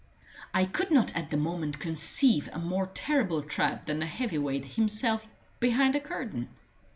[0.51, 4.65] I could not at the moment conceive a more terrible trap than the heavy weight
[4.65, 5.27] himself
[5.59, 6.49] behind a curtain.